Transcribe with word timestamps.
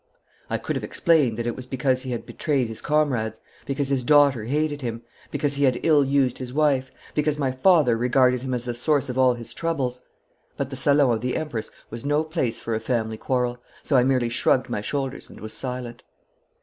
I 0.49 0.57
could 0.57 0.75
have 0.75 0.83
explained 0.83 1.37
that 1.37 1.45
it 1.45 1.55
was 1.55 1.67
because 1.67 2.01
he 2.01 2.09
had 2.11 2.25
betrayed 2.25 2.67
his 2.67 2.81
comrades, 2.81 3.39
because 3.67 3.89
his 3.89 4.01
daughter 4.01 4.45
hated 4.45 4.81
him, 4.81 5.03
because 5.29 5.53
he 5.57 5.63
had 5.65 5.79
ill 5.83 6.03
used 6.03 6.39
his 6.39 6.51
wife, 6.51 6.89
because 7.13 7.37
my 7.37 7.51
father 7.51 7.95
regarded 7.95 8.41
him 8.41 8.55
as 8.55 8.65
the 8.65 8.73
source 8.73 9.09
of 9.09 9.17
all 9.19 9.35
his 9.35 9.53
troubles 9.53 10.03
but 10.57 10.71
the 10.71 10.75
salon 10.75 11.13
of 11.13 11.21
the 11.21 11.37
Empress 11.37 11.69
was 11.91 12.03
no 12.03 12.23
place 12.23 12.59
for 12.59 12.73
a 12.73 12.79
family 12.79 13.15
quarrel, 13.17 13.59
so 13.83 13.95
I 13.95 14.03
merely 14.03 14.29
shrugged 14.29 14.71
my 14.71 14.81
shoulders, 14.81 15.29
and 15.29 15.39
was 15.39 15.53
silent. 15.53 16.01